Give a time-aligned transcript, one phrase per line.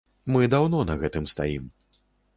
[0.35, 1.69] Мы даўно на гэтым стаім.